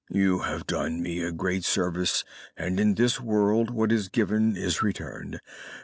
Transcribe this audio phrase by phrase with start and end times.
[0.09, 2.23] You have done me a great service,
[2.57, 5.39] and in this world what is given is returned.